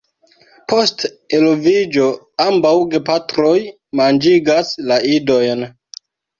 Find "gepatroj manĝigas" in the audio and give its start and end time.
2.95-4.75